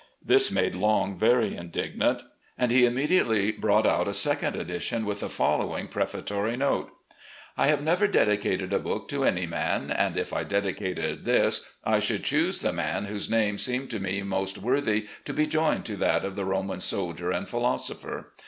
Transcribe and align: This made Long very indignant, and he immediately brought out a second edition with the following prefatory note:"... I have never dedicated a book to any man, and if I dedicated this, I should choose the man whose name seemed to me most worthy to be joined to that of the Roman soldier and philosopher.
This 0.25 0.49
made 0.49 0.73
Long 0.73 1.15
very 1.15 1.55
indignant, 1.55 2.23
and 2.57 2.71
he 2.71 2.87
immediately 2.87 3.51
brought 3.51 3.85
out 3.85 4.07
a 4.07 4.15
second 4.15 4.55
edition 4.55 5.05
with 5.05 5.19
the 5.19 5.29
following 5.29 5.87
prefatory 5.87 6.57
note:"... 6.57 6.89
I 7.55 7.67
have 7.67 7.83
never 7.83 8.07
dedicated 8.07 8.73
a 8.73 8.79
book 8.79 9.07
to 9.09 9.23
any 9.23 9.45
man, 9.45 9.91
and 9.91 10.17
if 10.17 10.33
I 10.33 10.43
dedicated 10.43 11.25
this, 11.25 11.69
I 11.83 11.99
should 11.99 12.23
choose 12.23 12.57
the 12.61 12.73
man 12.73 13.05
whose 13.05 13.29
name 13.29 13.59
seemed 13.59 13.91
to 13.91 13.99
me 13.99 14.23
most 14.23 14.57
worthy 14.57 15.07
to 15.25 15.33
be 15.33 15.45
joined 15.45 15.85
to 15.85 15.95
that 15.97 16.25
of 16.25 16.35
the 16.35 16.45
Roman 16.45 16.79
soldier 16.81 17.29
and 17.29 17.47
philosopher. 17.47 18.33